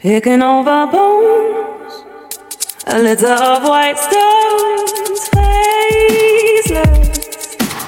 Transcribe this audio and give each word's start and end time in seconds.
Picking 0.00 0.42
over 0.42 0.86
bones, 0.92 2.04
a 2.86 3.00
litter 3.00 3.32
of 3.32 3.64
white 3.64 3.98
stones, 3.98 5.28
faceless 5.34 6.76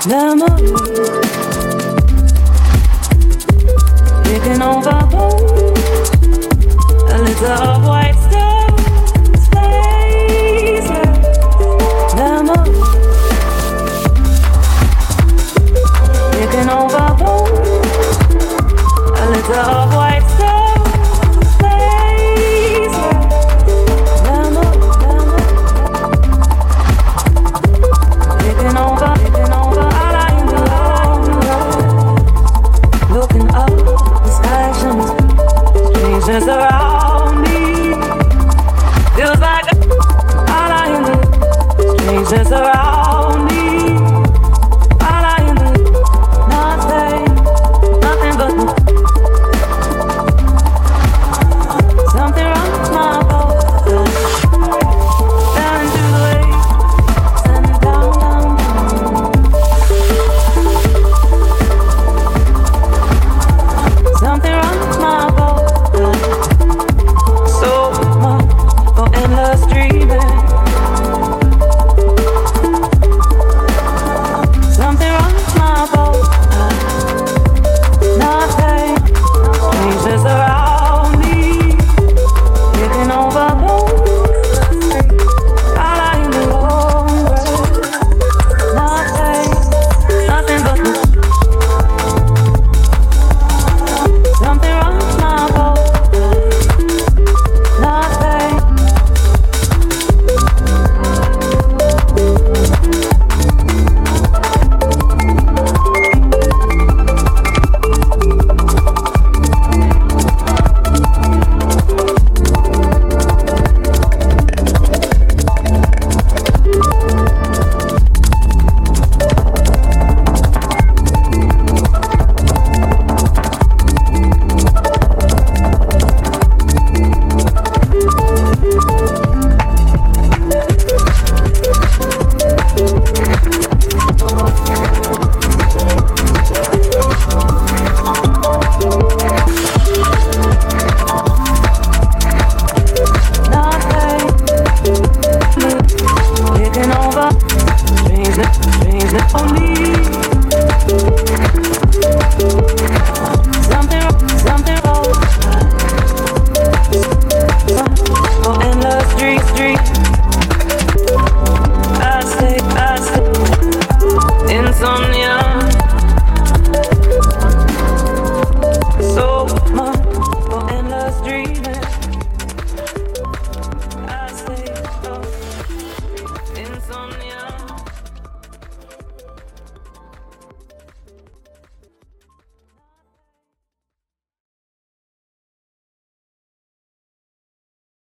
memories. 0.09 0.73
Picking 4.25 4.61
over 4.61 5.07
bones, 5.07 6.11
a 7.13 7.19
litter 7.23 7.55
of 7.63 7.90
Strangeness 42.31 42.53
around. 42.53 43.10